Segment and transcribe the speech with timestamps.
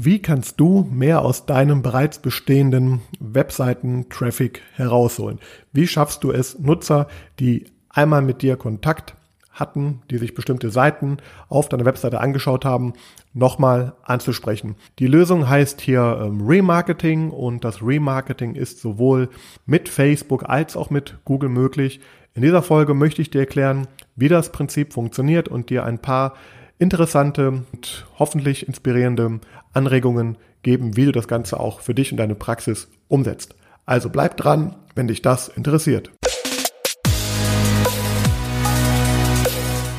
[0.00, 5.40] Wie kannst du mehr aus deinem bereits bestehenden Webseiten-Traffic herausholen?
[5.72, 7.08] Wie schaffst du es, Nutzer,
[7.40, 9.16] die einmal mit dir Kontakt
[9.50, 11.16] hatten, die sich bestimmte Seiten
[11.48, 12.92] auf deiner Webseite angeschaut haben,
[13.34, 14.76] nochmal anzusprechen.
[15.00, 19.28] Die Lösung heißt hier ähm, Remarketing und das Remarketing ist sowohl
[19.66, 21.98] mit Facebook als auch mit Google möglich.
[22.34, 26.34] In dieser Folge möchte ich dir erklären, wie das Prinzip funktioniert und dir ein paar
[26.78, 29.40] interessante und hoffentlich inspirierende
[29.72, 33.54] Anregungen geben, wie du das Ganze auch für dich und deine Praxis umsetzt.
[33.86, 36.10] Also bleib dran, wenn dich das interessiert.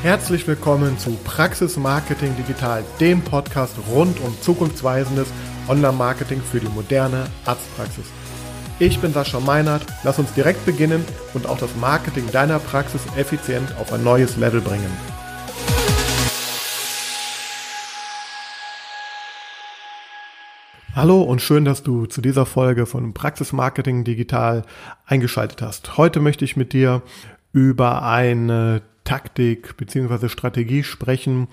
[0.02, 5.28] Herzlich willkommen zu Praxis Marketing Digital, dem Podcast rund um zukunftsweisendes
[5.68, 8.06] Online-Marketing für die moderne Arztpraxis.
[8.80, 13.76] Ich bin Sascha Meinert, lass uns direkt beginnen und auch das Marketing deiner Praxis effizient
[13.78, 14.90] auf ein neues Level bringen.
[21.00, 24.66] Hallo und schön, dass du zu dieser Folge von Praxis Marketing Digital
[25.06, 25.96] eingeschaltet hast.
[25.96, 27.04] Heute möchte ich mit dir
[27.54, 30.28] über eine Taktik bzw.
[30.28, 31.48] Strategie sprechen,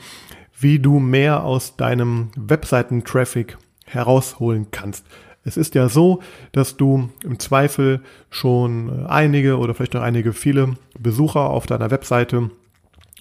[0.59, 5.07] wie du mehr aus deinem Webseiten-Traffic herausholen kannst.
[5.45, 8.01] Es ist ja so, dass du im Zweifel
[8.31, 12.51] schon einige oder vielleicht noch einige viele Besucher auf deiner Webseite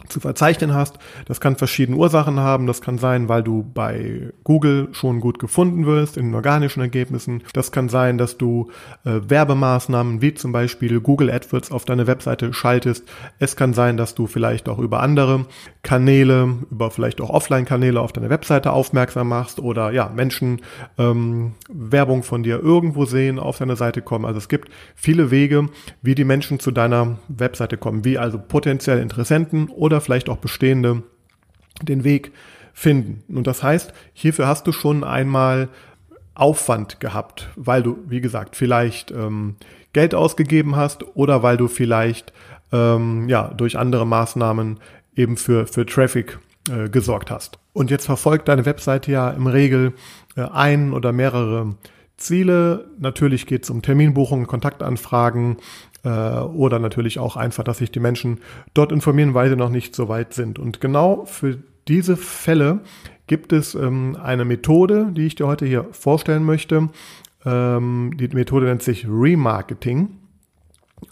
[0.07, 0.97] zu verzeichnen hast.
[1.25, 2.67] Das kann verschiedene Ursachen haben.
[2.67, 7.43] Das kann sein, weil du bei Google schon gut gefunden wirst in organischen Ergebnissen.
[7.53, 8.71] Das kann sein, dass du
[9.03, 13.05] äh, Werbemaßnahmen wie zum Beispiel Google AdWords auf deine Webseite schaltest.
[13.39, 15.45] Es kann sein, dass du vielleicht auch über andere
[15.83, 20.61] Kanäle, über vielleicht auch Offline-Kanäle auf deine Webseite aufmerksam machst oder ja, Menschen
[20.97, 24.25] ähm, Werbung von dir irgendwo sehen, auf deine Seite kommen.
[24.25, 25.69] Also es gibt viele Wege,
[26.01, 31.03] wie die Menschen zu deiner Webseite kommen, wie also potenziell Interessenten oder vielleicht auch bestehende
[31.81, 32.31] den Weg
[32.73, 33.23] finden.
[33.35, 35.69] Und das heißt, hierfür hast du schon einmal
[36.33, 39.55] Aufwand gehabt, weil du, wie gesagt, vielleicht ähm,
[39.93, 42.33] Geld ausgegeben hast oder weil du vielleicht
[42.73, 44.79] ähm, ja durch andere Maßnahmen
[45.15, 46.37] eben für, für Traffic
[46.69, 47.57] äh, gesorgt hast.
[47.71, 49.93] Und jetzt verfolgt deine Webseite ja im Regel
[50.35, 51.75] äh, ein oder mehrere
[52.17, 52.89] Ziele.
[52.99, 55.57] Natürlich geht es um Terminbuchungen, Kontaktanfragen
[56.05, 58.39] äh, oder natürlich auch einfach, dass sich die Menschen
[58.73, 60.59] dort informieren, weil sie noch nicht so weit sind.
[60.59, 61.57] Und genau für
[61.87, 62.79] diese Fälle
[63.27, 66.89] gibt es ähm, eine Methode, die ich dir heute hier vorstellen möchte.
[67.43, 70.19] Ähm, die Methode nennt sich Remarketing.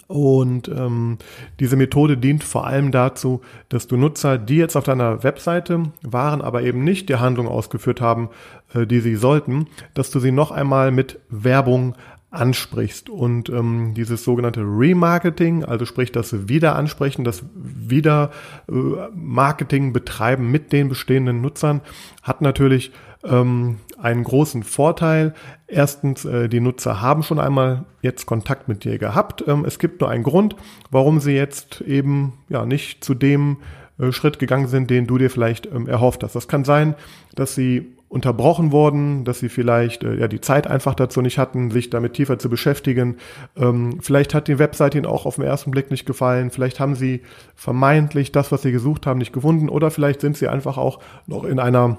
[0.07, 1.17] Und ähm,
[1.59, 6.41] diese Methode dient vor allem dazu, dass du Nutzer, die jetzt auf deiner Webseite waren,
[6.41, 8.29] aber eben nicht die Handlung ausgeführt haben,
[8.73, 11.95] äh, die sie sollten, dass du sie noch einmal mit Werbung
[12.33, 13.09] ansprichst.
[13.09, 20.89] Und ähm, dieses sogenannte Remarketing, also sprich das Wiederansprechen, das Wiedermarketing äh, betreiben mit den
[20.89, 21.81] bestehenden Nutzern,
[22.23, 22.91] hat natürlich
[23.23, 25.35] ähm, einen großen Vorteil.
[25.67, 29.43] Erstens, äh, die Nutzer haben schon einmal jetzt Kontakt mit dir gehabt.
[29.47, 30.55] Ähm, es gibt nur einen Grund,
[30.89, 33.57] warum sie jetzt eben ja nicht zu dem
[33.99, 36.35] äh, Schritt gegangen sind, den du dir vielleicht ähm, erhofft hast.
[36.35, 36.95] Das kann sein,
[37.35, 41.71] dass sie unterbrochen wurden, dass sie vielleicht äh, ja die Zeit einfach dazu nicht hatten,
[41.71, 43.17] sich damit tiefer zu beschäftigen.
[43.57, 46.51] Ähm, vielleicht hat die Webseite ihnen auch auf den ersten Blick nicht gefallen.
[46.51, 47.23] Vielleicht haben sie
[47.55, 49.67] vermeintlich das, was sie gesucht haben, nicht gefunden.
[49.67, 51.97] Oder vielleicht sind sie einfach auch noch in einer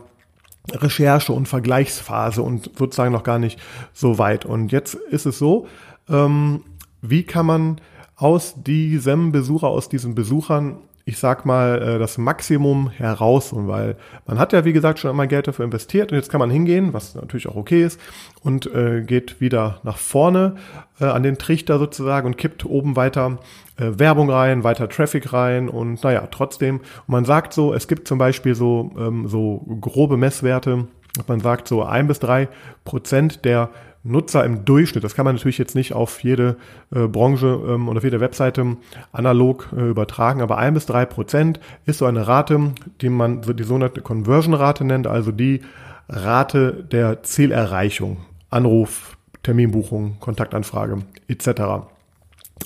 [0.71, 3.59] Recherche und Vergleichsphase und sozusagen noch gar nicht
[3.93, 4.47] so weit.
[4.47, 5.67] Und jetzt ist es so,
[6.09, 6.63] ähm,
[7.03, 7.81] wie kann man
[8.15, 10.77] aus diesem Besucher, aus diesen Besuchern
[11.07, 15.29] ich sag mal, äh, das Maximum herausholen, weil man hat ja, wie gesagt, schon einmal
[15.29, 18.01] Geld dafür investiert und jetzt kann man hingehen, was natürlich auch okay ist,
[18.43, 20.57] und äh, geht wieder nach vorne
[21.01, 23.39] äh, an den Trichter sozusagen und kippt oben weiter
[23.77, 28.09] äh, Werbung rein, weiter Traffic rein und naja, trotzdem, und man sagt so, es gibt
[28.09, 30.87] zum Beispiel so, ähm, so grobe Messwerte,
[31.29, 32.49] man sagt so ein bis drei
[32.85, 33.71] Prozent der
[34.05, 36.57] Nutzer im Durchschnitt, das kann man natürlich jetzt nicht auf jede
[36.95, 38.77] äh, Branche ähm, oder auf jede Webseite
[39.13, 43.65] analog äh, übertragen, aber ein bis drei Prozent ist so eine Rate, die man die
[43.65, 45.63] sogenannte Conversion-Rate nennt, also die
[46.09, 48.19] Rate der Zielerreichung,
[48.51, 50.99] Anruf, Terminbuchung, Kontaktanfrage
[51.29, 51.89] etc.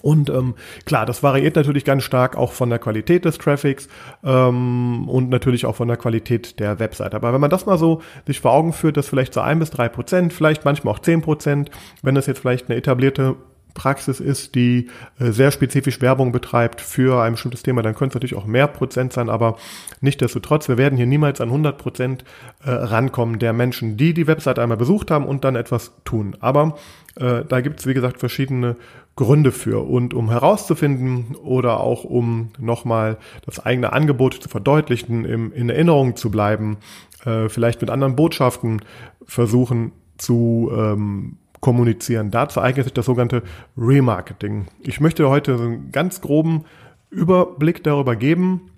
[0.03, 0.55] Und ähm,
[0.85, 3.89] klar, das variiert natürlich ganz stark auch von der Qualität des Traffics
[4.23, 7.15] ähm, und natürlich auch von der Qualität der Website.
[7.15, 9.71] Aber wenn man das mal so sich vor Augen führt, dass vielleicht so ein bis
[9.71, 11.71] drei Prozent, vielleicht manchmal auch zehn Prozent,
[12.03, 13.37] wenn das jetzt vielleicht eine etablierte
[13.75, 14.89] Praxis ist, die
[15.19, 18.67] äh, sehr spezifisch Werbung betreibt für ein bestimmtes Thema, dann könnte es natürlich auch mehr
[18.67, 19.57] Prozent sein, aber
[20.01, 22.25] nichtdestotrotz, wir werden hier niemals an 100 Prozent
[22.65, 26.37] äh, rankommen der Menschen, die die Website einmal besucht haben und dann etwas tun.
[26.41, 26.77] Aber
[27.17, 28.77] äh, da gibt es, wie gesagt, verschiedene
[29.19, 29.85] Gründe für.
[29.85, 36.15] Und um herauszufinden oder auch um nochmal das eigene Angebot zu verdeutlichen, im, in Erinnerung
[36.15, 36.77] zu bleiben,
[37.25, 38.81] äh, vielleicht mit anderen Botschaften
[39.27, 42.31] versuchen zu ähm, kommunizieren.
[42.31, 43.43] Dazu eignet sich das sogenannte
[43.77, 44.67] Remarketing.
[44.83, 46.65] Ich möchte heute einen ganz groben
[47.11, 48.71] Überblick darüber geben.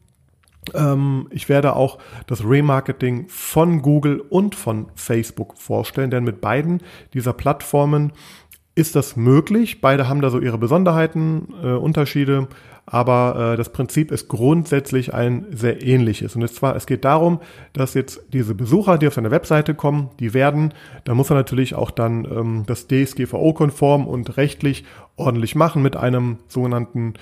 [0.72, 6.80] Ähm, ich werde auch das Remarketing von Google und von Facebook vorstellen, denn mit beiden
[7.12, 8.12] dieser Plattformen
[8.74, 9.80] ist das möglich.
[9.80, 12.48] Beide haben da so ihre Besonderheiten, äh, Unterschiede,
[12.86, 16.34] aber äh, das Prinzip ist grundsätzlich ein sehr ähnliches.
[16.34, 17.40] Und zwar, es geht darum,
[17.72, 20.74] dass jetzt diese Besucher, die auf seine Webseite kommen, die werden,
[21.04, 24.84] da muss er natürlich auch dann ähm, das DSGVO-konform und rechtlich
[25.16, 27.14] ordentlich machen mit einem sogenannten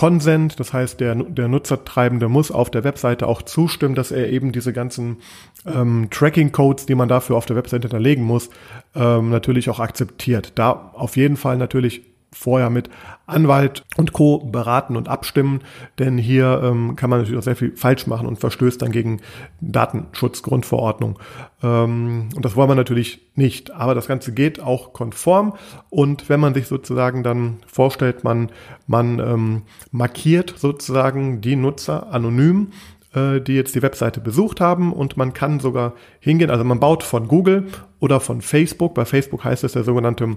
[0.00, 4.50] Consent, das heißt, der, der Nutzertreibende muss auf der Webseite auch zustimmen, dass er eben
[4.50, 5.18] diese ganzen
[5.66, 8.48] ähm, Tracking-Codes, die man dafür auf der Webseite hinterlegen muss,
[8.94, 10.52] ähm, natürlich auch akzeptiert.
[10.54, 12.00] Da auf jeden Fall natürlich
[12.32, 12.90] vorher mit
[13.26, 14.38] Anwalt und Co.
[14.38, 15.60] beraten und abstimmen,
[15.98, 19.20] denn hier ähm, kann man natürlich auch sehr viel falsch machen und verstößt dann gegen
[19.60, 21.18] Datenschutzgrundverordnung.
[21.62, 23.72] Ähm, und das wollen wir natürlich nicht.
[23.72, 25.54] Aber das Ganze geht auch konform.
[25.88, 28.50] Und wenn man sich sozusagen dann vorstellt, man,
[28.86, 32.72] man ähm, markiert sozusagen die Nutzer anonym,
[33.14, 37.02] äh, die jetzt die Webseite besucht haben und man kann sogar hingehen, also man baut
[37.02, 37.68] von Google
[37.98, 40.36] oder von Facebook, bei Facebook heißt es der sogenannte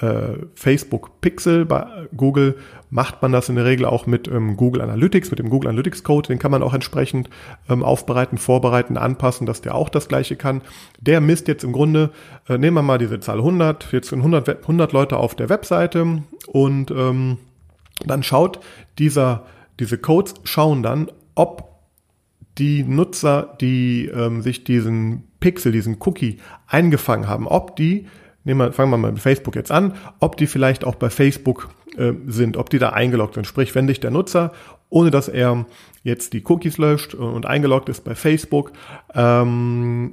[0.00, 1.64] äh, Facebook Pixel.
[1.64, 1.86] Bei
[2.16, 2.56] Google
[2.90, 6.02] macht man das in der Regel auch mit ähm, Google Analytics, mit dem Google Analytics
[6.02, 6.28] Code.
[6.28, 7.30] Den kann man auch entsprechend
[7.68, 10.62] ähm, aufbereiten, vorbereiten, anpassen, dass der auch das gleiche kann.
[11.00, 12.10] Der misst jetzt im Grunde,
[12.48, 16.22] äh, nehmen wir mal diese Zahl 100, jetzt sind 100, 100 Leute auf der Webseite
[16.48, 17.38] und ähm,
[18.04, 18.60] dann schaut
[18.98, 19.44] dieser,
[19.78, 21.73] diese Codes schauen dann, ob
[22.58, 28.06] die Nutzer, die ähm, sich diesen Pixel, diesen Cookie eingefangen haben, ob die
[28.44, 31.70] nehmen wir, fangen wir mal mit Facebook jetzt an, ob die vielleicht auch bei Facebook
[31.96, 33.46] äh, sind, ob die da eingeloggt sind.
[33.46, 34.52] Sprich, wenn dich der Nutzer,
[34.90, 35.66] ohne dass er
[36.02, 38.72] jetzt die Cookies löscht und eingeloggt ist bei Facebook,
[39.14, 40.12] ähm,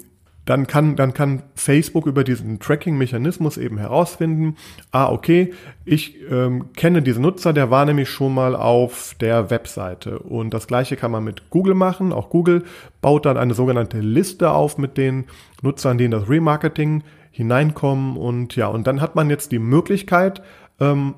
[0.52, 4.58] dann kann, dann kann Facebook über diesen Tracking-Mechanismus eben herausfinden,
[4.92, 5.54] ah, okay,
[5.86, 10.20] ich ähm, kenne diesen Nutzer, der war nämlich schon mal auf der Webseite.
[10.20, 12.12] Und das gleiche kann man mit Google machen.
[12.12, 12.66] Auch Google
[13.02, 15.24] baut dann eine sogenannte Liste auf mit den
[15.62, 20.42] Nutzern, denen das Remarketing hineinkommen und ja, und dann hat man jetzt die Möglichkeit,
[20.82, 21.16] ähm,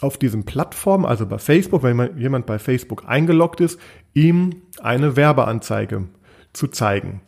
[0.00, 3.80] auf diesen Plattformen, also bei Facebook, wenn jemand bei Facebook eingeloggt ist,
[4.14, 6.04] ihm eine Werbeanzeige
[6.52, 7.22] zu zeigen.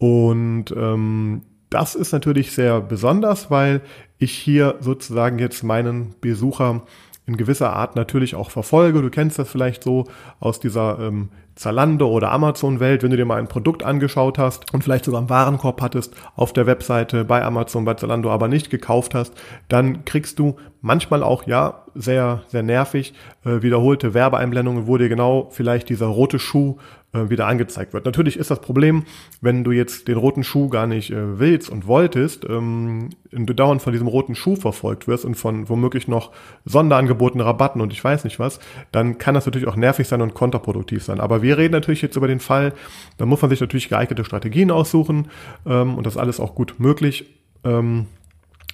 [0.00, 3.82] Und ähm, das ist natürlich sehr besonders, weil
[4.18, 6.82] ich hier sozusagen jetzt meinen Besucher
[7.26, 9.02] in gewisser Art natürlich auch verfolge.
[9.02, 10.06] Du kennst das vielleicht so
[10.40, 14.82] aus dieser ähm, Zalando oder Amazon-Welt, wenn du dir mal ein Produkt angeschaut hast und
[14.82, 19.14] vielleicht sogar einen Warenkorb hattest auf der Webseite bei Amazon, bei Zalando, aber nicht gekauft
[19.14, 19.34] hast,
[19.68, 23.12] dann kriegst du manchmal auch, ja, sehr, sehr nervig,
[23.44, 26.78] äh, wiederholte Werbeeinblendungen, wo dir genau vielleicht dieser rote Schuh
[27.12, 28.04] äh, wieder angezeigt wird.
[28.04, 29.04] Natürlich ist das Problem,
[29.40, 33.54] wenn du jetzt den roten Schuh gar nicht äh, willst und wolltest, ähm, und du
[33.54, 36.30] dauernd von diesem roten Schuh verfolgt wirst und von womöglich noch
[36.64, 38.60] Sonderangeboten, Rabatten und ich weiß nicht was,
[38.92, 41.20] dann kann das natürlich auch nervig sein und kontraproduktiv sein.
[41.20, 42.72] Aber wir reden natürlich jetzt über den Fall,
[43.18, 45.28] da muss man sich natürlich geeignete Strategien aussuchen
[45.66, 47.34] ähm, und das alles auch gut möglich.
[47.64, 48.06] Ähm,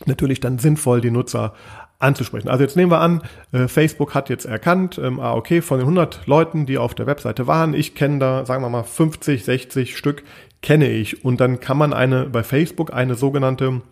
[0.04, 1.54] natürlich dann sinnvoll die Nutzer
[1.98, 2.48] anzusprechen.
[2.48, 3.22] Also jetzt nehmen wir an,
[3.52, 7.06] äh, Facebook hat jetzt erkannt, ähm, ah, okay, von den 100 Leuten, die auf der
[7.06, 10.22] Webseite waren, ich kenne da, sagen wir mal, 50, 60 Stück
[10.62, 11.24] kenne ich.
[11.24, 13.82] Und dann kann man eine, bei Facebook eine sogenannte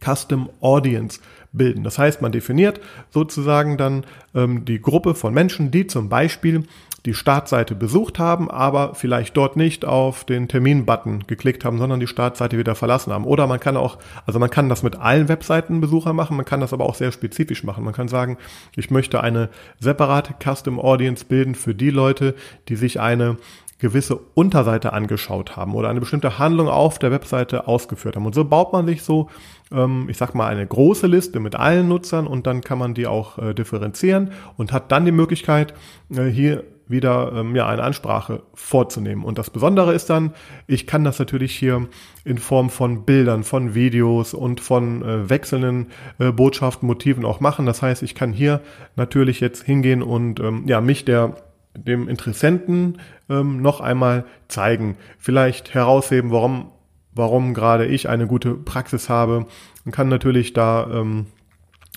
[0.00, 1.20] Custom Audience
[1.52, 1.84] bilden.
[1.84, 2.80] Das heißt, man definiert
[3.10, 4.04] sozusagen dann
[4.34, 6.64] ähm, die Gruppe von Menschen, die zum Beispiel
[7.04, 12.06] die Startseite besucht haben, aber vielleicht dort nicht auf den Termin-Button geklickt haben, sondern die
[12.06, 13.24] Startseite wieder verlassen haben.
[13.24, 16.72] Oder man kann auch, also man kann das mit allen Webseitenbesuchern machen, man kann das
[16.72, 17.84] aber auch sehr spezifisch machen.
[17.84, 18.38] Man kann sagen,
[18.76, 19.48] ich möchte eine
[19.80, 22.34] separate Custom Audience bilden für die Leute,
[22.68, 23.36] die sich eine
[23.82, 28.24] gewisse Unterseite angeschaut haben oder eine bestimmte Handlung auf der Webseite ausgeführt haben.
[28.24, 29.28] Und so baut man sich so,
[29.72, 33.08] ähm, ich sag mal, eine große Liste mit allen Nutzern und dann kann man die
[33.08, 35.74] auch äh, differenzieren und hat dann die Möglichkeit,
[36.10, 39.24] äh, hier wieder ähm, ja, eine Ansprache vorzunehmen.
[39.24, 40.34] Und das Besondere ist dann,
[40.66, 41.88] ich kann das natürlich hier
[42.24, 47.66] in Form von Bildern, von Videos und von äh, wechselnden äh, Botschaften, Motiven auch machen.
[47.66, 48.60] Das heißt, ich kann hier
[48.96, 51.36] natürlich jetzt hingehen und ähm, ja, mich der
[51.74, 52.98] dem Interessenten
[53.28, 54.96] ähm, noch einmal zeigen.
[55.18, 56.70] Vielleicht herausheben, warum,
[57.14, 59.46] warum gerade ich eine gute Praxis habe.
[59.84, 61.26] Man kann natürlich da ähm,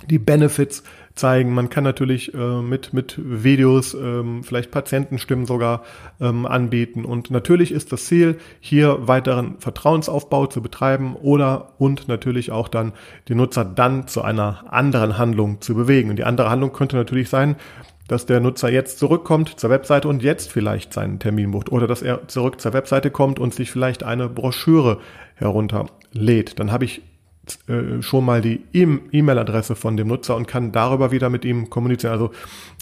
[0.09, 0.83] die Benefits
[1.15, 1.53] zeigen.
[1.53, 5.83] Man kann natürlich äh, mit, mit Videos ähm, vielleicht Patientenstimmen sogar
[6.19, 7.05] ähm, anbieten.
[7.05, 12.93] Und natürlich ist das Ziel, hier weiteren Vertrauensaufbau zu betreiben oder und natürlich auch dann
[13.27, 16.09] die Nutzer dann zu einer anderen Handlung zu bewegen.
[16.09, 17.55] Und die andere Handlung könnte natürlich sein,
[18.07, 22.01] dass der Nutzer jetzt zurückkommt zur Webseite und jetzt vielleicht seinen Termin bucht oder dass
[22.01, 24.99] er zurück zur Webseite kommt und sich vielleicht eine Broschüre
[25.35, 26.59] herunterlädt.
[26.59, 27.01] Dann habe ich
[27.67, 32.13] äh, schon mal die E-Mail-Adresse von dem Nutzer und kann darüber wieder mit ihm kommunizieren.
[32.13, 32.31] Also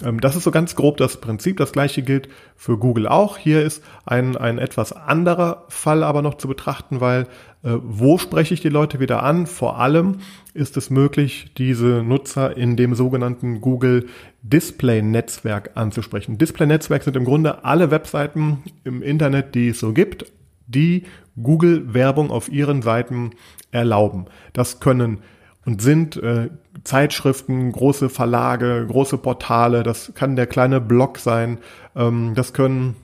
[0.03, 1.57] ähm, das ist so ganz grob das Prinzip.
[1.57, 3.37] Das gleiche gilt für Google auch.
[3.37, 7.27] Hier ist ein, ein etwas anderer Fall aber noch zu betrachten, weil
[7.63, 9.47] äh, wo spreche ich die Leute wieder an?
[9.47, 10.19] Vor allem
[10.53, 14.07] ist es möglich, diese Nutzer in dem sogenannten Google
[14.41, 16.37] Display Netzwerk anzusprechen.
[16.37, 20.25] Display Netzwerk sind im Grunde alle Webseiten im Internet, die es so gibt,
[20.67, 21.03] die
[21.41, 23.31] Google Werbung auf ihren Seiten
[23.71, 24.25] erlauben.
[24.53, 25.19] Das können
[25.65, 26.49] und sind äh,
[26.83, 31.59] Zeitschriften, große Verlage, große Portale, das kann der kleine Blog sein,
[31.95, 32.95] ähm, das können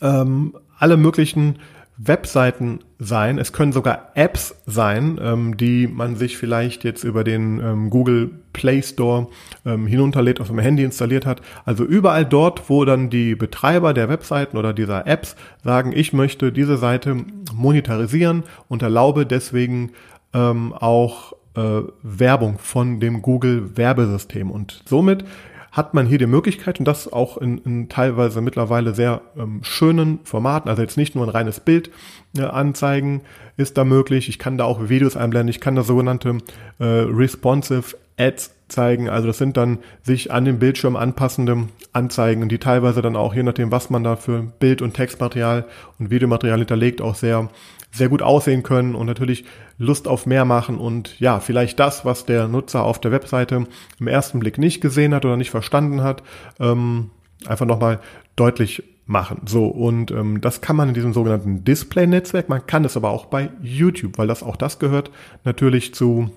[0.00, 1.58] ähm, alle möglichen
[1.96, 7.60] Webseiten sein, es können sogar Apps sein, ähm, die man sich vielleicht jetzt über den
[7.60, 9.28] ähm, Google Play Store
[9.64, 11.40] ähm, hinunterlädt, auf dem Handy installiert hat.
[11.64, 16.50] Also überall dort, wo dann die Betreiber der Webseiten oder dieser Apps sagen, ich möchte
[16.50, 17.24] diese Seite
[17.54, 19.92] monetarisieren und erlaube deswegen
[20.34, 24.50] ähm, auch äh, Werbung von dem Google Werbesystem.
[24.50, 25.24] Und somit
[25.72, 30.20] hat man hier die Möglichkeit und das auch in, in teilweise mittlerweile sehr ähm, schönen
[30.24, 31.90] Formaten, also jetzt nicht nur ein reines Bild
[32.36, 33.22] äh, anzeigen
[33.56, 34.28] ist da möglich.
[34.28, 36.38] Ich kann da auch Videos einblenden, ich kann da sogenannte
[36.78, 39.08] äh, responsive Ads zeigen.
[39.08, 43.42] Also das sind dann sich an den Bildschirm anpassende Anzeigen, die teilweise dann auch, je
[43.42, 45.64] nachdem, was man da für Bild- und Textmaterial
[45.98, 47.48] und Videomaterial hinterlegt, auch sehr
[47.90, 49.44] sehr gut aussehen können und natürlich
[49.78, 53.66] Lust auf mehr machen und ja, vielleicht das, was der Nutzer auf der Webseite
[53.98, 56.22] im ersten Blick nicht gesehen hat oder nicht verstanden hat,
[56.60, 57.10] ähm,
[57.46, 58.00] einfach nochmal
[58.36, 59.42] deutlich machen.
[59.46, 63.26] So, und ähm, das kann man in diesem sogenannten Display-Netzwerk, man kann es aber auch
[63.26, 65.10] bei YouTube, weil das auch das gehört
[65.44, 66.30] natürlich zu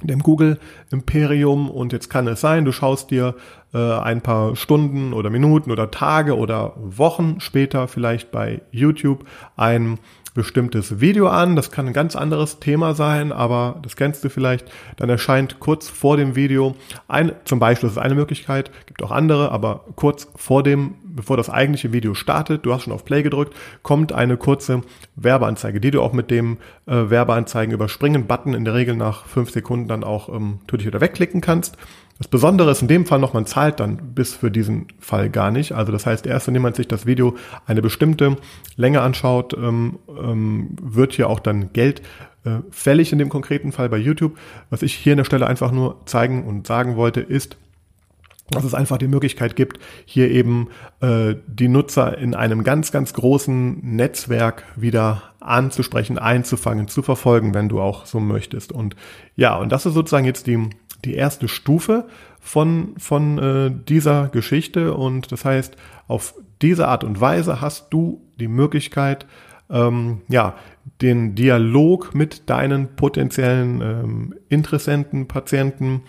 [0.00, 0.58] dem Google
[0.90, 3.36] Imperium und jetzt kann es sein, du schaust dir
[3.74, 9.24] äh, ein paar Stunden oder Minuten oder Tage oder Wochen später vielleicht bei YouTube
[9.56, 9.98] ein
[10.34, 11.56] bestimmtes Video an.
[11.56, 14.70] Das kann ein ganz anderes Thema sein, aber das kennst du vielleicht.
[14.96, 16.74] Dann erscheint kurz vor dem Video
[17.08, 21.36] ein, zum Beispiel, das ist eine Möglichkeit, gibt auch andere, aber kurz vor dem, bevor
[21.36, 24.82] das eigentliche Video startet, du hast schon auf Play gedrückt, kommt eine kurze
[25.16, 29.50] Werbeanzeige, die du auch mit dem äh, Werbeanzeigen überspringen Button in der Regel nach fünf
[29.50, 31.76] Sekunden dann auch ähm, natürlich wieder wegklicken kannst.
[32.18, 35.50] Das Besondere ist in dem Fall noch, man zahlt dann bis für diesen Fall gar
[35.50, 35.72] nicht.
[35.72, 37.34] Also das heißt, erst wenn jemand sich das Video
[37.66, 38.36] eine bestimmte
[38.76, 42.02] Länge anschaut, ähm, ähm, wird hier auch dann Geld
[42.44, 44.38] äh, fällig in dem konkreten Fall bei YouTube.
[44.70, 47.56] Was ich hier an der Stelle einfach nur zeigen und sagen wollte, ist,
[48.52, 50.68] dass es einfach die Möglichkeit gibt, hier eben
[51.00, 57.68] äh, die Nutzer in einem ganz, ganz großen Netzwerk wieder anzusprechen, einzufangen, zu verfolgen, wenn
[57.68, 58.72] du auch so möchtest.
[58.72, 58.96] Und
[59.34, 60.70] ja, und das ist sozusagen jetzt die
[61.04, 62.06] die erste Stufe
[62.40, 64.94] von, von äh, dieser Geschichte.
[64.94, 65.76] Und das heißt,
[66.08, 69.26] auf diese Art und Weise hast du die Möglichkeit,
[69.70, 70.54] ähm, ja,
[71.00, 76.02] den Dialog mit deinen potenziellen ähm, Interessenten, Patienten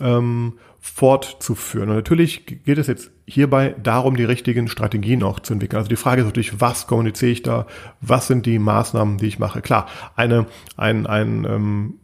[0.00, 1.90] ähm, fortzuführen.
[1.90, 5.78] Und natürlich geht es jetzt hierbei darum, die richtigen Strategien auch zu entwickeln.
[5.78, 7.66] Also die Frage ist natürlich, was kommuniziere ich da?
[8.00, 9.60] Was sind die Maßnahmen, die ich mache?
[9.60, 10.46] Klar, eine,
[10.78, 11.94] ein, ein ähm,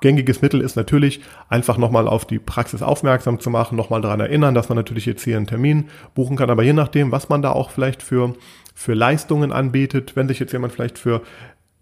[0.00, 4.54] gängiges Mittel ist natürlich, einfach nochmal auf die Praxis aufmerksam zu machen, nochmal daran erinnern,
[4.54, 6.50] dass man natürlich jetzt hier einen Termin buchen kann.
[6.50, 8.34] Aber je nachdem, was man da auch vielleicht für,
[8.74, 11.22] für Leistungen anbietet, wenn sich jetzt jemand vielleicht für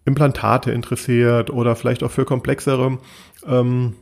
[0.04, 2.98] Implantate interessiert oder vielleicht auch für komplexere
[3.46, 3.94] ähm,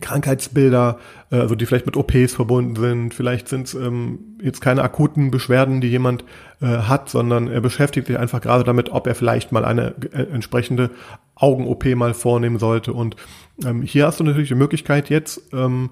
[0.00, 0.98] Krankheitsbilder,
[1.30, 3.14] äh, also die vielleicht mit OPs verbunden sind.
[3.14, 6.24] Vielleicht sind es ähm, jetzt keine akuten Beschwerden, die jemand
[6.60, 10.22] äh, hat, sondern er beschäftigt sich einfach gerade damit, ob er vielleicht mal eine äh,
[10.32, 10.90] entsprechende
[11.34, 12.92] Augen-OP mal vornehmen sollte.
[12.92, 13.16] Und
[13.64, 15.90] ähm, hier hast du natürlich die Möglichkeit jetzt, ähm,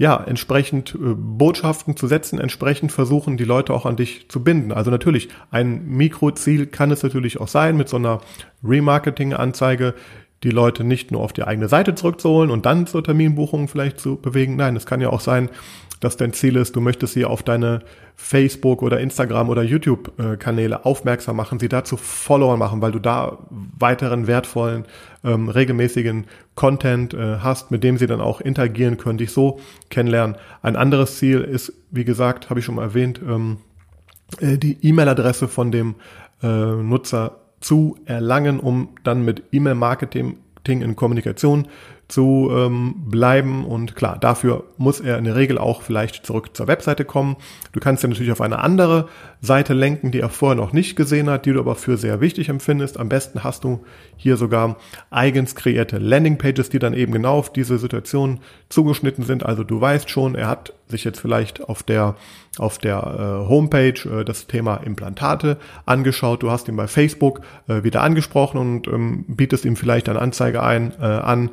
[0.00, 4.72] ja, entsprechend äh, Botschaften zu setzen, entsprechend versuchen, die Leute auch an dich zu binden.
[4.72, 8.20] Also natürlich, ein Mikroziel kann es natürlich auch sein, mit so einer
[8.64, 9.94] Remarketing-Anzeige
[10.42, 14.16] die Leute nicht nur auf die eigene Seite zurückzuholen und dann zur Terminbuchung vielleicht zu
[14.16, 14.56] bewegen.
[14.56, 15.50] Nein, es kann ja auch sein,
[16.00, 17.80] dass dein Ziel ist, du möchtest sie auf deine
[18.16, 23.38] Facebook oder Instagram oder YouTube Kanäle aufmerksam machen, sie dazu Follower machen, weil du da
[23.50, 24.86] weiteren wertvollen,
[25.24, 30.36] ähm, regelmäßigen Content äh, hast, mit dem sie dann auch interagieren können, dich so kennenlernen.
[30.62, 33.58] Ein anderes Ziel ist, wie gesagt, habe ich schon mal erwähnt, ähm,
[34.40, 35.96] äh, die E-Mail-Adresse von dem
[36.42, 41.68] äh, Nutzer zu erlangen, um dann mit E-Mail-Marketing in Kommunikation
[42.10, 43.64] zu ähm, bleiben.
[43.64, 47.36] Und klar, dafür muss er in der Regel auch vielleicht zurück zur Webseite kommen.
[47.72, 49.08] Du kannst ja natürlich auf eine andere
[49.40, 52.48] Seite lenken, die er vorher noch nicht gesehen hat, die du aber für sehr wichtig
[52.48, 52.98] empfindest.
[52.98, 53.84] Am besten hast du
[54.16, 54.76] hier sogar
[55.10, 59.46] eigens kreierte Landingpages, die dann eben genau auf diese Situation zugeschnitten sind.
[59.46, 62.16] Also du weißt schon, er hat sich jetzt vielleicht auf der
[62.58, 66.42] auf der äh, Homepage äh, das Thema Implantate angeschaut.
[66.42, 70.62] Du hast ihn bei Facebook äh, wieder angesprochen und ähm, bietest ihm vielleicht eine Anzeige
[70.62, 71.50] ein äh, an,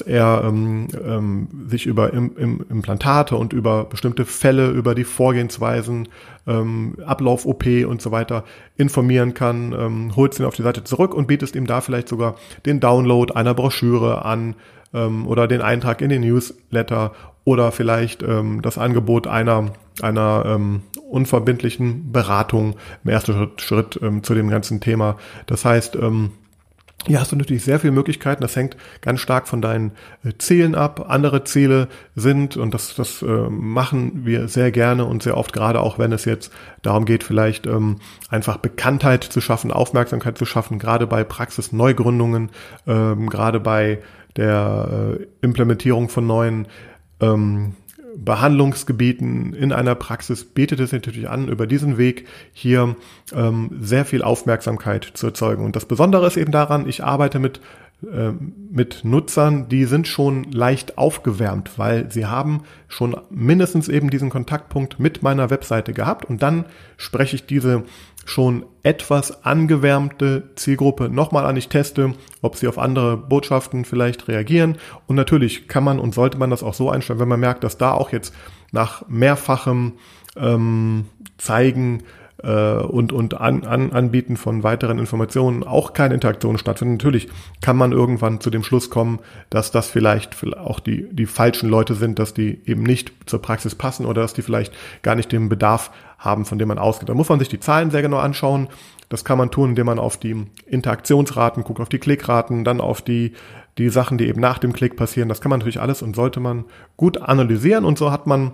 [0.00, 6.08] er ähm, ähm, sich über im, im Implantate und über bestimmte Fälle, über die Vorgehensweisen,
[6.46, 8.44] ähm, Ablauf OP und so weiter
[8.76, 9.72] informieren kann.
[9.72, 13.32] Ähm, holst ihn auf die Seite zurück und bietest ihm da vielleicht sogar den Download
[13.34, 14.54] einer Broschüre an
[14.92, 17.12] ähm, oder den Eintrag in den Newsletter
[17.44, 24.22] oder vielleicht ähm, das Angebot einer, einer ähm, unverbindlichen Beratung im ersten Schritt, Schritt ähm,
[24.22, 25.16] zu dem ganzen Thema.
[25.46, 26.32] Das heißt, ähm,
[27.06, 28.42] hier hast du natürlich sehr viele Möglichkeiten.
[28.42, 29.92] Das hängt ganz stark von deinen
[30.24, 31.06] äh, Zielen ab.
[31.08, 35.80] Andere Ziele sind, und das, das äh, machen wir sehr gerne und sehr oft, gerade
[35.80, 36.52] auch wenn es jetzt
[36.82, 37.96] darum geht, vielleicht ähm,
[38.28, 42.50] einfach Bekanntheit zu schaffen, Aufmerksamkeit zu schaffen, gerade bei Praxisneugründungen,
[42.86, 44.00] ähm, gerade bei
[44.36, 46.68] der äh, Implementierung von neuen
[47.20, 47.74] ähm,
[48.16, 52.96] Behandlungsgebieten in einer Praxis bietet es natürlich an, über diesen Weg hier
[53.32, 55.64] ähm, sehr viel Aufmerksamkeit zu erzeugen.
[55.64, 57.60] Und das Besondere ist eben daran, ich arbeite mit
[58.02, 58.32] äh,
[58.72, 64.98] mit Nutzern, die sind schon leicht aufgewärmt, weil sie haben schon mindestens eben diesen Kontaktpunkt
[64.98, 66.64] mit meiner Webseite gehabt und dann
[66.96, 67.82] spreche ich diese
[68.30, 71.56] schon etwas angewärmte Zielgruppe nochmal an.
[71.56, 74.78] Ich teste, ob sie auf andere Botschaften vielleicht reagieren.
[75.08, 77.76] Und natürlich kann man und sollte man das auch so einstellen, wenn man merkt, dass
[77.76, 78.32] da auch jetzt
[78.70, 79.94] nach mehrfachem
[80.36, 81.06] ähm,
[81.38, 82.04] Zeigen
[82.42, 87.02] äh, und, und an, an, Anbieten von weiteren Informationen auch keine Interaktion stattfindet.
[87.02, 87.28] Natürlich
[87.60, 89.18] kann man irgendwann zu dem Schluss kommen,
[89.50, 93.74] dass das vielleicht auch die, die falschen Leute sind, dass die eben nicht zur Praxis
[93.74, 94.72] passen oder dass die vielleicht
[95.02, 95.90] gar nicht den Bedarf
[96.20, 97.08] haben, von dem man ausgeht.
[97.08, 98.68] Da muss man sich die Zahlen sehr genau anschauen.
[99.08, 103.02] Das kann man tun, indem man auf die Interaktionsraten guckt, auf die Klickraten, dann auf
[103.02, 103.32] die,
[103.78, 105.28] die Sachen, die eben nach dem Klick passieren.
[105.28, 108.52] Das kann man natürlich alles und sollte man gut analysieren und so hat man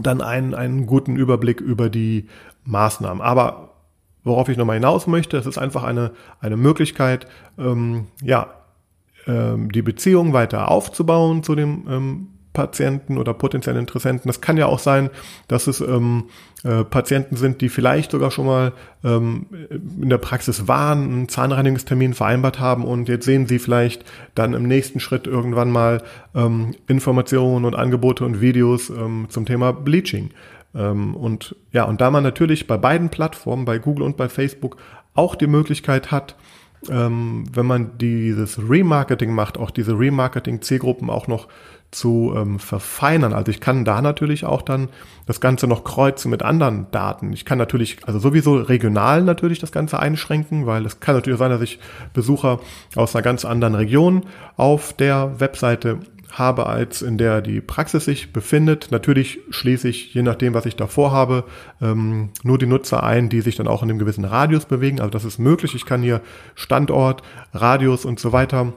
[0.00, 2.28] dann einen, einen guten Überblick über die
[2.64, 3.20] Maßnahmen.
[3.20, 3.74] Aber
[4.22, 7.26] worauf ich nochmal hinaus möchte, es ist einfach eine, eine Möglichkeit,
[7.58, 8.54] ähm, ja,
[9.26, 14.26] ähm, die Beziehung weiter aufzubauen zu dem ähm, Patienten oder potenziellen Interessenten.
[14.26, 15.10] Das kann ja auch sein,
[15.46, 16.24] dass es ähm,
[16.64, 18.72] äh, Patienten sind, die vielleicht sogar schon mal
[19.04, 24.54] ähm, in der Praxis waren, einen Zahnreinigungstermin vereinbart haben und jetzt sehen sie vielleicht dann
[24.54, 26.02] im nächsten Schritt irgendwann mal
[26.34, 30.30] ähm, Informationen und Angebote und Videos ähm, zum Thema Bleaching.
[30.74, 34.78] Ähm, und ja, und da man natürlich bei beiden Plattformen, bei Google und bei Facebook,
[35.14, 36.34] auch die Möglichkeit hat,
[36.88, 41.48] ähm, wenn man dieses Remarketing macht, auch diese Remarketing-Zielgruppen auch noch
[41.90, 43.32] zu ähm, verfeinern.
[43.32, 44.88] Also ich kann da natürlich auch dann
[45.26, 47.32] das Ganze noch kreuzen mit anderen Daten.
[47.32, 51.50] Ich kann natürlich, also sowieso regional natürlich das Ganze einschränken, weil es kann natürlich sein,
[51.50, 51.78] dass ich
[52.12, 52.60] Besucher
[52.94, 58.34] aus einer ganz anderen Region auf der Webseite habe, als in der die Praxis sich
[58.34, 58.88] befindet.
[58.90, 61.44] Natürlich schließe ich, je nachdem, was ich davor habe,
[61.80, 65.00] ähm, nur die Nutzer ein, die sich dann auch in einem gewissen Radius bewegen.
[65.00, 65.74] Also das ist möglich.
[65.74, 66.20] Ich kann hier
[66.54, 67.22] Standort,
[67.54, 68.74] Radius und so weiter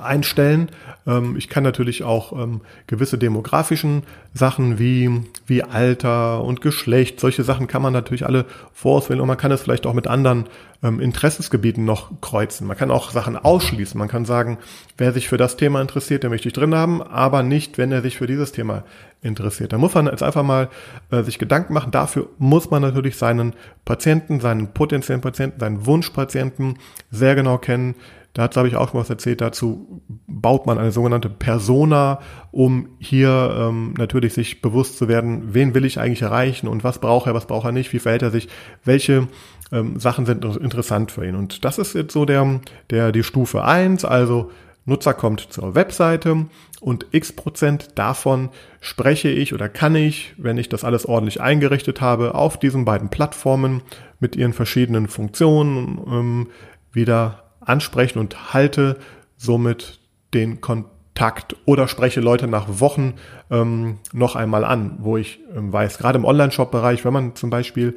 [0.00, 0.70] einstellen.
[1.06, 4.02] Ähm, ich kann natürlich auch ähm, gewisse demografischen
[4.32, 9.36] Sachen wie, wie Alter und Geschlecht, solche Sachen kann man natürlich alle vorauswählen und man
[9.36, 10.46] kann es vielleicht auch mit anderen
[10.82, 12.66] ähm, Interessensgebieten noch kreuzen.
[12.66, 13.98] Man kann auch Sachen ausschließen.
[13.98, 14.58] Man kann sagen,
[14.98, 18.02] wer sich für das Thema interessiert, der möchte ich drin haben, aber nicht, wenn er
[18.02, 18.84] sich für dieses Thema
[19.22, 19.72] interessiert.
[19.72, 20.68] Da muss man jetzt einfach mal
[21.10, 21.90] äh, sich Gedanken machen.
[21.90, 23.54] Dafür muss man natürlich seinen
[23.84, 26.78] Patienten, seinen potenziellen Patienten, seinen Wunschpatienten
[27.10, 27.94] sehr genau kennen
[28.34, 29.40] Dazu habe ich auch schon was erzählt.
[29.40, 32.20] Dazu baut man eine sogenannte Persona,
[32.50, 36.98] um hier ähm, natürlich sich bewusst zu werden, wen will ich eigentlich erreichen und was
[36.98, 38.48] braucht er, was braucht er nicht, wie verhält er sich,
[38.84, 39.28] welche
[39.70, 41.36] ähm, Sachen sind interessant für ihn.
[41.36, 44.04] Und das ist jetzt so der, der, die Stufe eins.
[44.04, 44.50] also
[44.84, 46.46] Nutzer kommt zur Webseite
[46.80, 52.00] und x Prozent davon spreche ich oder kann ich, wenn ich das alles ordentlich eingerichtet
[52.00, 53.82] habe, auf diesen beiden Plattformen
[54.20, 56.46] mit ihren verschiedenen Funktionen ähm,
[56.92, 58.98] wieder ansprechen und halte
[59.36, 60.00] somit
[60.32, 63.14] den Kontakt oder spreche Leute nach Wochen
[63.50, 67.96] ähm, noch einmal an, wo ich ähm, weiß, gerade im Online-Shop-Bereich, wenn man zum Beispiel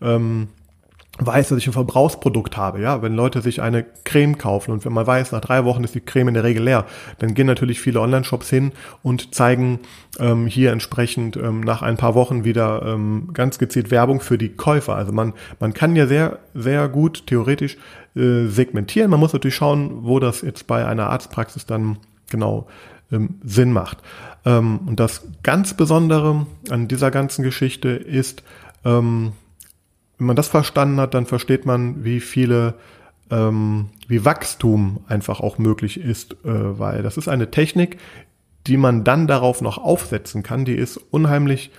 [0.00, 0.48] ähm,
[1.18, 4.92] weiß, dass ich ein Verbrauchsprodukt habe, ja, wenn Leute sich eine Creme kaufen und wenn
[4.92, 6.86] man weiß, nach drei Wochen ist die Creme in der Regel leer,
[7.18, 9.80] dann gehen natürlich viele Online-Shops hin und zeigen
[10.18, 14.50] ähm, hier entsprechend ähm, nach ein paar Wochen wieder ähm, ganz gezielt Werbung für die
[14.50, 14.94] Käufer.
[14.94, 17.76] Also man, man kann ja sehr, sehr gut theoretisch
[18.14, 19.10] äh, segmentieren.
[19.10, 21.98] Man muss natürlich schauen, wo das jetzt bei einer Arztpraxis dann
[22.30, 22.68] genau
[23.10, 23.98] ähm, Sinn macht.
[24.44, 28.42] Ähm, und das ganz Besondere an dieser ganzen Geschichte ist,
[28.84, 29.32] ähm,
[30.18, 32.74] wenn man das verstanden hat, dann versteht man, wie viele,
[33.30, 37.98] ähm, wie Wachstum einfach auch möglich ist, äh, weil das ist eine Technik,
[38.66, 40.64] die man dann darauf noch aufsetzen kann.
[40.64, 41.70] Die ist unheimlich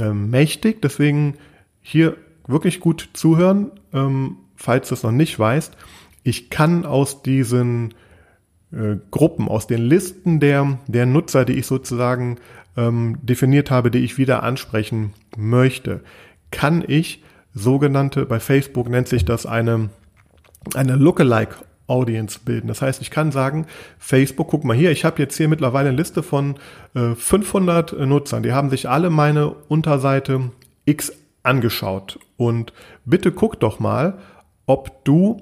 [0.00, 0.80] äh, mächtig.
[0.80, 1.34] Deswegen
[1.80, 5.76] hier wirklich gut zuhören, ähm, falls du es noch nicht weißt.
[6.22, 7.94] Ich kann aus diesen
[8.72, 12.38] äh, Gruppen, aus den Listen der, der Nutzer, die ich sozusagen
[12.76, 16.02] ähm, definiert habe, die ich wieder ansprechen möchte,
[16.50, 17.22] kann ich
[17.54, 19.90] sogenannte, bei Facebook nennt sich das eine,
[20.74, 21.56] eine Lookalike
[21.88, 22.68] Audience bilden.
[22.68, 23.66] Das heißt, ich kann sagen,
[23.98, 26.56] Facebook, guck mal hier, ich habe jetzt hier mittlerweile eine Liste von
[26.94, 28.42] äh, 500 äh, Nutzern.
[28.42, 30.50] Die haben sich alle meine Unterseite
[30.84, 32.18] X angeschaut.
[32.36, 32.72] Und
[33.04, 34.18] bitte guck doch mal,
[34.66, 35.40] ob du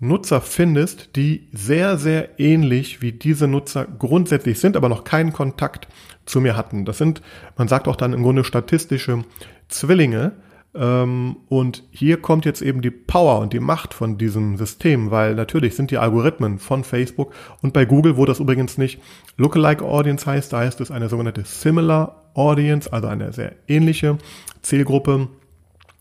[0.00, 5.88] Nutzer findest, die sehr, sehr ähnlich wie diese Nutzer grundsätzlich sind, aber noch keinen Kontakt
[6.24, 6.84] zu mir hatten.
[6.84, 7.20] Das sind,
[7.56, 9.24] man sagt auch dann im Grunde statistische
[9.68, 10.32] Zwillinge.
[10.78, 15.34] Ähm, und hier kommt jetzt eben die Power und die Macht von diesem System, weil
[15.34, 19.00] natürlich sind die Algorithmen von Facebook und bei Google, wo das übrigens nicht
[19.36, 24.18] Lookalike Audience heißt, da heißt es eine sogenannte Similar Audience, also eine sehr ähnliche
[24.62, 25.26] Zielgruppe.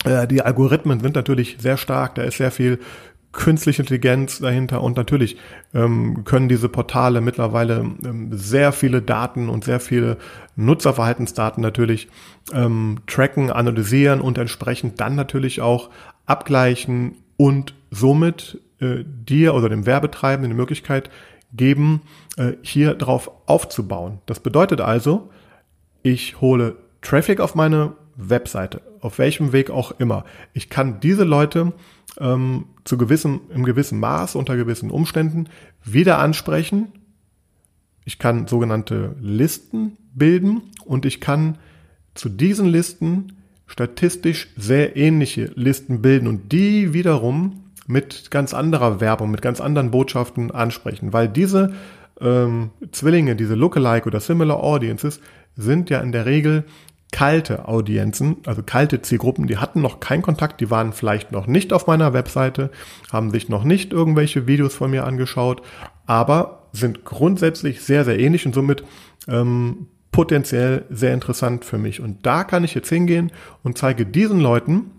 [0.05, 2.79] Äh, die Algorithmen sind natürlich sehr stark, da ist sehr viel
[3.37, 5.37] künstliche Intelligenz dahinter und natürlich
[5.73, 10.17] ähm, können diese Portale mittlerweile ähm, sehr viele Daten und sehr viele
[10.55, 12.09] Nutzerverhaltensdaten natürlich
[12.51, 15.91] ähm, tracken, analysieren und entsprechend dann natürlich auch
[16.25, 21.11] abgleichen und somit äh, dir oder dem Werbetreibenden die Möglichkeit
[21.53, 22.01] geben,
[22.37, 24.19] äh, hier drauf aufzubauen.
[24.25, 25.29] Das bedeutet also,
[26.01, 30.25] ich hole Traffic auf meine Webseite, auf welchem Weg auch immer.
[30.53, 31.73] Ich kann diese Leute
[32.19, 35.47] ähm, zu gewissem, im gewissen Maß, unter gewissen Umständen
[35.83, 36.87] wieder ansprechen.
[38.05, 41.57] Ich kann sogenannte Listen bilden und ich kann
[42.15, 49.29] zu diesen Listen statistisch sehr ähnliche Listen bilden und die wiederum mit ganz anderer Werbung,
[49.29, 51.73] mit ganz anderen Botschaften ansprechen, weil diese
[52.19, 55.21] ähm, Zwillinge, diese Lookalike oder Similar Audiences
[55.55, 56.63] sind ja in der Regel
[57.11, 61.71] kalte Audienzen, also kalte Zielgruppen, die hatten noch keinen Kontakt, die waren vielleicht noch nicht
[61.71, 62.69] auf meiner Webseite,
[63.11, 65.61] haben sich noch nicht irgendwelche Videos von mir angeschaut,
[66.05, 68.83] aber sind grundsätzlich sehr, sehr ähnlich und somit
[69.27, 72.01] ähm, potenziell sehr interessant für mich.
[72.01, 73.31] Und da kann ich jetzt hingehen
[73.63, 74.91] und zeige diesen Leuten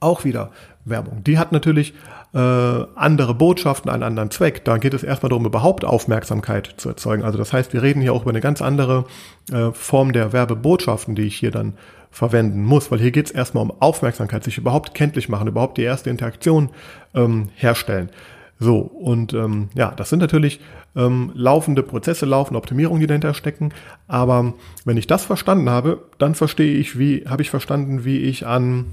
[0.00, 0.50] auch wieder
[0.84, 1.24] Werbung.
[1.24, 1.94] Die hat natürlich
[2.34, 4.64] äh, andere Botschaften, einen anderen Zweck.
[4.64, 7.22] Da geht es erstmal darum, überhaupt Aufmerksamkeit zu erzeugen.
[7.22, 9.04] Also das heißt, wir reden hier auch über eine ganz andere
[9.50, 11.74] äh, Form der Werbebotschaften, die ich hier dann
[12.10, 15.82] verwenden muss, weil hier geht es erstmal um Aufmerksamkeit, sich überhaupt kenntlich machen, überhaupt die
[15.82, 16.70] erste Interaktion
[17.14, 18.10] ähm, herstellen.
[18.58, 20.60] So, und ähm, ja, das sind natürlich
[20.96, 23.72] ähm, laufende Prozesse, laufende Optimierungen, die dahinter stecken.
[24.08, 28.46] Aber wenn ich das verstanden habe, dann verstehe ich, wie, habe ich verstanden, wie ich
[28.46, 28.86] an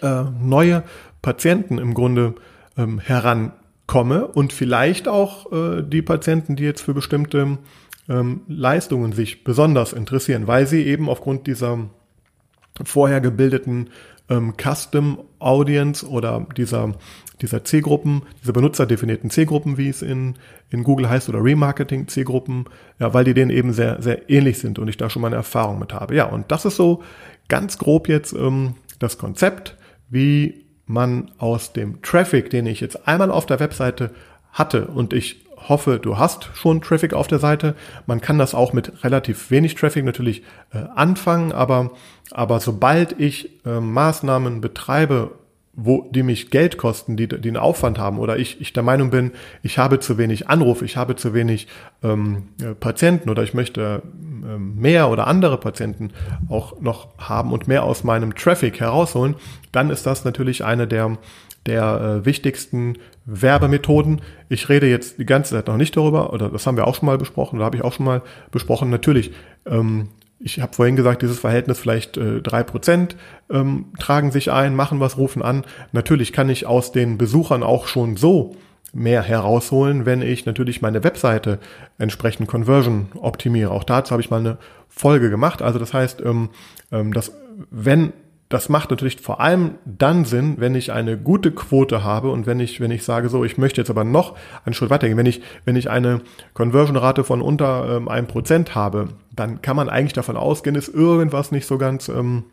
[0.00, 0.82] äh, neue
[1.22, 2.34] Patienten im Grunde
[2.76, 7.58] ähm, herankomme und vielleicht auch äh, die Patienten, die jetzt für bestimmte
[8.08, 11.78] ähm, Leistungen sich besonders interessieren, weil sie eben aufgrund dieser
[12.84, 13.90] vorher gebildeten
[14.28, 16.94] ähm, Custom Audience oder dieser,
[17.40, 20.34] dieser C-Gruppen, dieser benutzerdefinierten C-Gruppen, wie es in,
[20.70, 22.64] in Google heißt, oder Remarketing C-Gruppen,
[22.98, 25.36] ja, weil die denen eben sehr, sehr ähnlich sind und ich da schon mal eine
[25.36, 26.14] Erfahrung mit habe.
[26.14, 27.02] Ja, und das ist so
[27.48, 29.76] ganz grob jetzt ähm, das Konzept,
[30.08, 34.10] wie man aus dem Traffic, den ich jetzt einmal auf der Webseite
[34.52, 37.74] hatte und ich hoffe, du hast schon Traffic auf der Seite.
[38.06, 40.42] Man kann das auch mit relativ wenig Traffic natürlich
[40.72, 41.92] äh, anfangen, aber,
[42.30, 45.30] aber sobald ich äh, Maßnahmen betreibe,
[45.74, 49.10] wo die mich Geld kosten, die, die einen Aufwand haben, oder ich, ich der Meinung
[49.10, 49.32] bin,
[49.62, 51.66] ich habe zu wenig Anrufe, ich habe zu wenig
[52.02, 54.02] ähm, äh, Patienten oder ich möchte
[54.44, 56.10] ähm, mehr oder andere Patienten
[56.48, 59.34] auch noch haben und mehr aus meinem Traffic herausholen,
[59.72, 61.16] dann ist das natürlich eine der,
[61.64, 64.20] der äh, wichtigsten Werbemethoden.
[64.50, 67.06] Ich rede jetzt die ganze Zeit noch nicht darüber, oder das haben wir auch schon
[67.06, 68.90] mal besprochen, oder habe ich auch schon mal besprochen.
[68.90, 69.32] Natürlich
[69.64, 70.08] ähm,
[70.44, 73.16] ich habe vorhin gesagt, dieses Verhältnis vielleicht äh, drei äh, Prozent
[73.50, 75.64] ähm, tragen sich ein, machen was, rufen an.
[75.92, 78.56] Natürlich kann ich aus den Besuchern auch schon so
[78.92, 81.58] mehr herausholen, wenn ich natürlich meine Webseite
[81.98, 83.70] entsprechend Conversion optimiere.
[83.70, 85.62] Auch dazu habe ich mal eine Folge gemacht.
[85.62, 86.50] Also das heißt, ähm,
[86.90, 87.32] ähm, dass
[87.70, 88.12] wenn
[88.52, 92.60] das macht natürlich vor allem dann Sinn, wenn ich eine gute Quote habe und wenn
[92.60, 95.16] ich, wenn ich sage, so, ich möchte jetzt aber noch einen Schritt weitergehen.
[95.16, 96.20] Wenn ich, wenn ich eine
[96.52, 101.50] Conversion-Rate von unter ähm, einem Prozent habe, dann kann man eigentlich davon ausgehen, ist irgendwas
[101.50, 102.44] nicht so ganz ähm,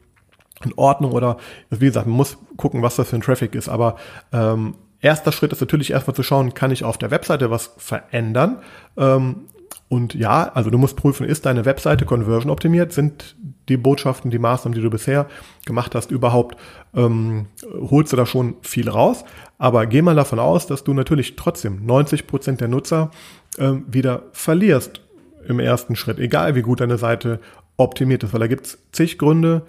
[0.64, 1.38] in Ordnung oder,
[1.70, 3.70] wie gesagt, man muss gucken, was das für ein Traffic ist.
[3.70, 3.98] Aber
[4.32, 8.60] ähm, erster Schritt ist natürlich erstmal zu schauen, kann ich auf der Webseite was verändern?
[8.98, 9.48] Ähm,
[9.90, 12.92] Und ja, also du musst prüfen, ist deine Webseite conversion optimiert?
[12.94, 13.36] Sind
[13.70, 15.28] die Botschaften, die Maßnahmen, die du bisher
[15.66, 16.58] gemacht hast, überhaupt,
[16.96, 19.24] ähm, holst du da schon viel raus?
[19.58, 23.12] Aber geh mal davon aus, dass du natürlich trotzdem 90 Prozent der Nutzer
[23.58, 25.02] ähm, wieder verlierst
[25.48, 27.40] im ersten Schritt, egal wie gut deine Seite
[27.78, 29.62] optimiert ist, weil da gibt's zig Gründe,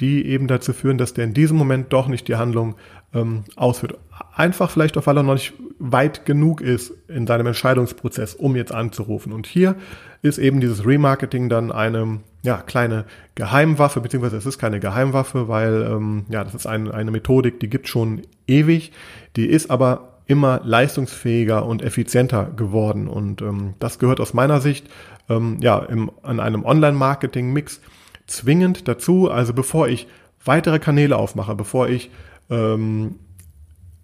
[0.00, 2.76] die eben dazu führen, dass der in diesem Moment doch nicht die Handlung
[3.14, 3.98] ähm, ausführt.
[4.36, 8.70] Einfach vielleicht auch, weil er noch nicht weit genug ist in seinem Entscheidungsprozess, um jetzt
[8.70, 9.32] anzurufen.
[9.32, 9.76] Und hier
[10.20, 15.88] ist eben dieses Remarketing dann eine ja, kleine Geheimwaffe, beziehungsweise es ist keine Geheimwaffe, weil
[15.90, 18.92] ähm, ja, das ist ein, eine Methodik, die gibt schon ewig,
[19.36, 23.08] die ist aber immer leistungsfähiger und effizienter geworden.
[23.08, 24.86] Und ähm, das gehört aus meiner Sicht
[25.30, 27.80] ähm, ja im, an einem Online-Marketing-Mix
[28.26, 29.30] zwingend dazu.
[29.30, 30.08] Also bevor ich
[30.44, 32.10] weitere Kanäle aufmache, bevor ich
[32.50, 33.14] ähm,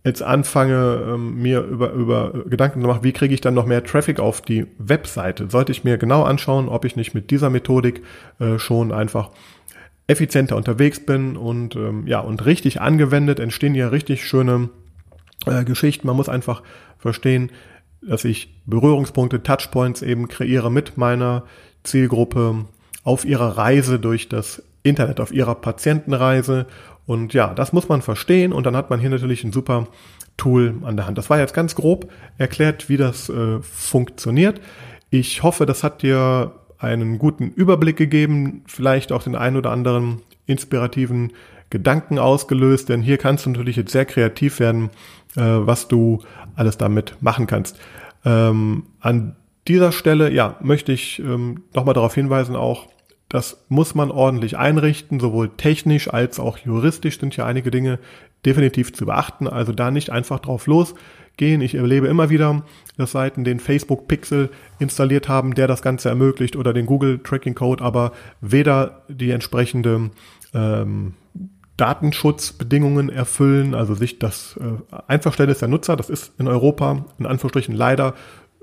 [0.05, 3.85] jetzt anfange, ähm, mir über, über Gedanken zu machen, wie kriege ich dann noch mehr
[3.85, 8.03] Traffic auf die Webseite, sollte ich mir genau anschauen, ob ich nicht mit dieser Methodik
[8.41, 9.31] äh, schon einfach
[10.09, 14.71] effizienter unterwegs bin und ähm, ja und richtig angewendet entstehen ja richtig schöne
[15.47, 16.07] äh, Geschichten.
[16.07, 16.63] Man muss einfach
[16.99, 17.51] verstehen,
[18.03, 21.45] dass ich Berührungspunkte, Touchpoints eben kreiere mit meiner
[21.85, 22.65] Zielgruppe
[23.05, 26.67] auf ihrer Reise durch das Internet, auf ihrer Patientenreise
[27.13, 29.87] und ja, das muss man verstehen und dann hat man hier natürlich ein super
[30.39, 31.19] Tool an der Hand.
[31.19, 34.63] Das war jetzt ganz grob erklärt, wie das äh, funktioniert.
[35.11, 40.23] Ich hoffe, das hat dir einen guten Überblick gegeben, vielleicht auch den ein oder anderen
[40.47, 41.35] inspirativen
[41.69, 44.89] Gedanken ausgelöst, denn hier kannst du natürlich jetzt sehr kreativ werden,
[45.37, 46.23] äh, was du
[46.57, 47.79] alles damit machen kannst.
[48.25, 49.37] Ähm, an
[49.69, 52.89] dieser Stelle, ja, möchte ich ähm, nochmal darauf hinweisen, auch
[53.33, 57.99] das muss man ordentlich einrichten, sowohl technisch als auch juristisch sind ja einige Dinge
[58.45, 59.49] definitiv zu beachten.
[59.49, 61.63] Also da nicht einfach drauf losgehen.
[61.63, 62.63] Ich erlebe immer wieder,
[62.99, 67.55] dass Seiten den Facebook Pixel installiert haben, der das Ganze ermöglicht oder den Google Tracking
[67.55, 70.11] Code, aber weder die entsprechende
[70.53, 71.15] ähm,
[71.79, 77.75] Datenschutzbedingungen erfüllen, also sich das äh, Einverständnis der Nutzer, das ist in Europa in Anführungsstrichen
[77.75, 78.13] leider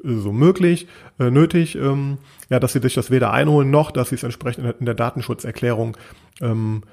[0.03, 0.87] so möglich,
[1.19, 2.17] äh, nötig, ähm,
[2.49, 5.97] ja, dass sie sich das weder einholen noch, dass sie es entsprechend in der Datenschutzerklärung
[6.41, 6.83] ähm,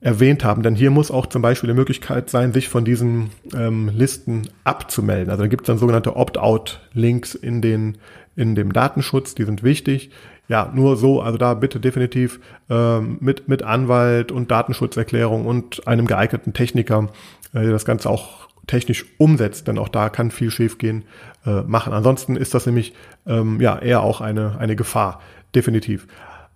[0.00, 0.62] erwähnt haben.
[0.62, 5.30] Denn hier muss auch zum Beispiel die Möglichkeit sein, sich von diesen ähm, Listen abzumelden.
[5.30, 7.98] Also da gibt es dann sogenannte Opt-out-Links in den
[8.38, 10.10] in dem Datenschutz, die sind wichtig.
[10.46, 12.38] Ja, nur so, also da bitte definitiv
[12.68, 17.08] ähm, mit mit Anwalt und Datenschutzerklärung und einem geeigneten Techniker
[17.54, 21.04] äh, das Ganze auch technisch umsetzt, denn auch da kann viel schiefgehen,
[21.44, 21.92] äh, machen.
[21.92, 22.94] Ansonsten ist das nämlich
[23.26, 25.20] ähm, ja eher auch eine, eine Gefahr,
[25.54, 26.06] definitiv.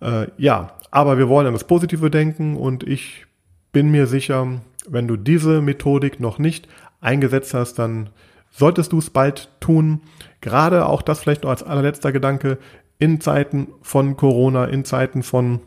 [0.01, 3.25] Äh, ja, aber wir wollen an das Positive denken und ich
[3.71, 6.67] bin mir sicher, wenn du diese Methodik noch nicht
[6.99, 8.09] eingesetzt hast, dann
[8.51, 10.01] solltest du es bald tun.
[10.41, 12.57] Gerade auch das vielleicht noch als allerletzter Gedanke
[12.99, 15.61] in Zeiten von Corona, in Zeiten von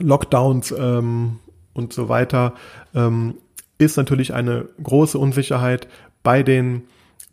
[0.00, 1.38] Lockdowns ähm,
[1.74, 2.54] und so weiter
[2.94, 3.34] ähm,
[3.78, 5.88] ist natürlich eine große Unsicherheit
[6.22, 6.82] bei den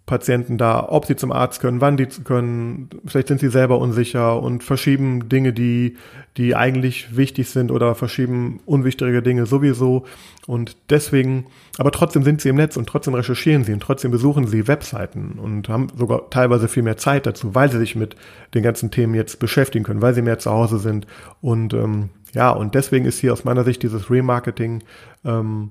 [0.05, 4.41] Patienten da, ob sie zum Arzt können, wann die können, vielleicht sind sie selber unsicher
[4.41, 5.95] und verschieben Dinge, die,
[6.35, 10.03] die eigentlich wichtig sind oder verschieben unwichtige Dinge sowieso.
[10.45, 11.45] Und deswegen,
[11.77, 15.39] aber trotzdem sind sie im Netz und trotzdem recherchieren sie und trotzdem besuchen sie Webseiten
[15.41, 18.17] und haben sogar teilweise viel mehr Zeit dazu, weil sie sich mit
[18.53, 21.07] den ganzen Themen jetzt beschäftigen können, weil sie mehr zu Hause sind.
[21.39, 24.83] Und ähm, ja, und deswegen ist hier aus meiner Sicht dieses Remarketing
[25.23, 25.69] ähm,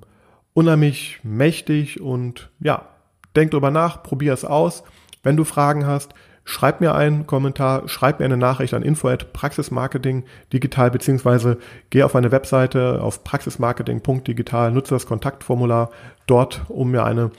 [0.55, 2.89] unheimlich mächtig und ja,
[3.37, 4.85] denk drüber nach, probier es aus.
[5.23, 9.33] Wenn du Fragen hast, schreib mir einen Kommentar, schreib mir eine Nachricht an info at
[9.33, 11.59] praxismarketing digital beziehungsweise
[11.91, 15.91] geh auf meine Webseite auf praxismarketing.digital, nutze das Kontaktformular
[16.27, 17.31] dort, um mir eine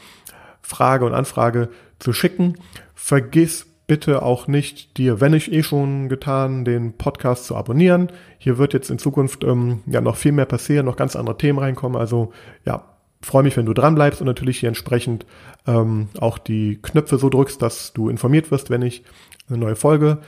[0.62, 2.56] Frage und Anfrage zu schicken.
[2.96, 8.12] Vergiss bitte auch nicht, dir, wenn ich eh schon getan, den Podcast zu abonnieren.
[8.38, 11.60] Hier wird jetzt in Zukunft ähm, ja noch viel mehr passieren, noch ganz andere Themen
[11.60, 12.00] reinkommen.
[12.00, 12.32] Also
[12.66, 12.93] ja,
[13.26, 15.26] freue mich, wenn du dran bleibst und natürlich hier entsprechend
[15.66, 19.04] ähm, auch die Knöpfe so drückst, dass du informiert wirst, wenn ich
[19.50, 20.20] eine neue Folge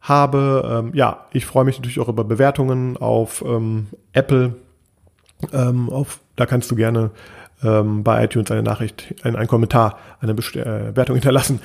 [0.00, 0.82] habe.
[0.86, 4.54] Ähm, ja, ich freue mich natürlich auch über Bewertungen auf ähm, Apple.
[5.52, 7.10] Ähm, auf, da kannst du gerne
[7.62, 11.60] ähm, bei iTunes eine Nachricht, ein, ein Kommentar, eine Bewertung äh, hinterlassen.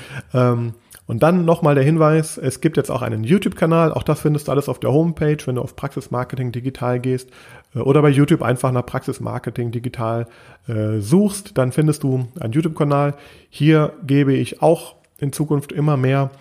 [1.06, 4.52] Und dann nochmal der Hinweis, es gibt jetzt auch einen YouTube-Kanal, auch das findest du
[4.52, 7.30] alles auf der Homepage, wenn du auf Praxis Marketing Digital gehst
[7.76, 10.28] äh, oder bei YouTube einfach nach Praxis Marketing Digital
[10.68, 13.16] äh, suchst, dann findest du einen YouTube-Kanal.
[13.50, 16.32] Hier gebe ich auch in Zukunft immer mehr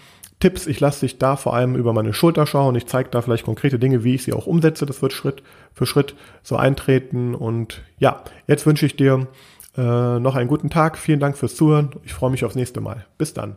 [0.42, 0.66] Tipps.
[0.66, 2.75] Ich lasse dich da vor allem über meine Schulter schauen.
[2.75, 4.87] Ich zeige da vielleicht konkrete Dinge, wie ich sie auch umsetze.
[4.87, 7.35] Das wird Schritt für Schritt so eintreten.
[7.35, 9.29] Und ja, jetzt wünsche ich dir
[9.77, 10.98] äh, noch einen guten Tag.
[10.98, 11.90] Vielen Dank fürs Zuhören.
[12.05, 13.07] Ich freue mich aufs nächste Mal.
[13.18, 13.57] Bis dann.